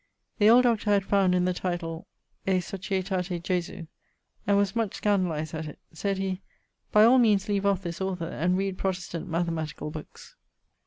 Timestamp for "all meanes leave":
7.05-7.67